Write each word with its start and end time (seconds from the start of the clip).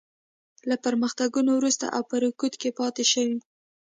له 0.69 0.75
پرمختګونو 0.85 1.49
وروسته 1.53 1.85
او 1.95 2.01
په 2.09 2.15
رکود 2.23 2.53
کې 2.61 2.69
پاتې 2.79 3.03
شوې. 3.11 3.37